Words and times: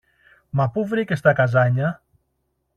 Μα 0.49 0.69
πού 0.69 0.85
βρήκες 0.87 1.21
τα 1.21 1.33
καζάνια; 1.33 2.03